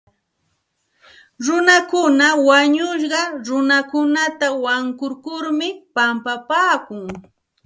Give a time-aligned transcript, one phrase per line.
[1.45, 7.03] Runakuna wañushqa runakunata wankurkurmi pampapaakun.